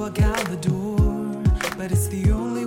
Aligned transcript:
walk 0.00 0.22
out 0.22 0.46
the 0.46 0.56
door, 0.56 0.96
but 1.76 1.92
it's 1.92 2.08
the 2.08 2.32
only 2.32 2.59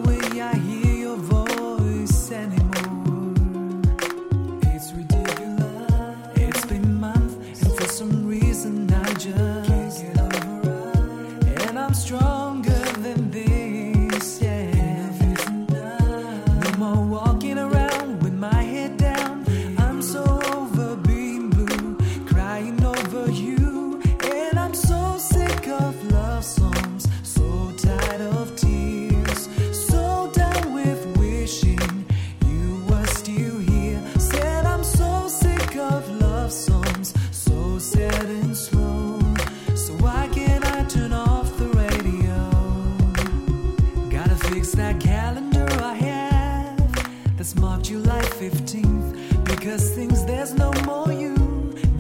15th 48.49 49.45
because 49.45 49.91
things 49.95 50.25
there's 50.25 50.53
no 50.53 50.73
more 50.85 51.13
you, 51.13 51.33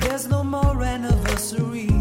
there's 0.01 0.27
no 0.27 0.43
more 0.43 0.83
anniversary. 0.83 1.92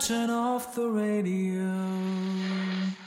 turn 0.00 0.30
off 0.30 0.74
the 0.74 0.88
radio. 0.88 2.99